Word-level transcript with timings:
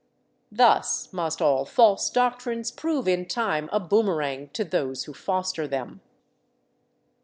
Thus 0.51 1.13
must 1.13 1.43
air 1.43 1.63
false 1.63 2.09
doctrines 2.09 2.71
prove 2.71 3.07
in 3.07 3.27
time 3.27 3.69
a 3.71 3.79
boomerang 3.79 4.49
to 4.53 4.63
those 4.63 5.03
who 5.03 5.13
foster 5.13 5.67
them. 5.67 6.01